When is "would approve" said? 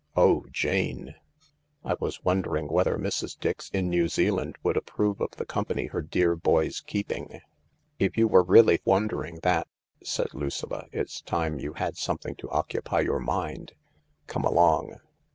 4.63-5.21